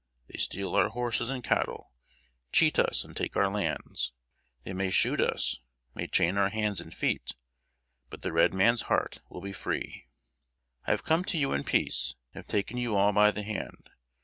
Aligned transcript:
They 0.29 0.39
steal 0.39 0.73
our 0.73 0.89
horses 0.89 1.29
and 1.29 1.43
cattle, 1.43 1.91
cheat 2.51 2.79
us, 2.79 3.03
and 3.03 3.15
take 3.15 3.35
our 3.35 3.51
lands. 3.51 4.13
They 4.63 4.73
may 4.73 4.89
shoot 4.89 5.21
us 5.21 5.59
may 5.93 6.07
chain 6.07 6.39
our 6.39 6.49
hands 6.49 6.81
and 6.81 6.91
feet; 6.91 7.35
but 8.09 8.23
the 8.23 8.33
red 8.33 8.51
man's 8.51 8.81
heart 8.89 9.21
will 9.29 9.41
be 9.41 9.53
free. 9.53 10.07
I 10.87 10.89
have 10.89 11.03
come 11.03 11.23
to 11.25 11.37
you 11.37 11.53
in 11.53 11.63
peace, 11.65 12.15
and 12.33 12.41
have 12.43 12.47
taken 12.49 12.77
you 12.77 12.95
all 12.95 13.13
by 13.13 13.29
the 13.29 13.43
hand. 13.43 13.91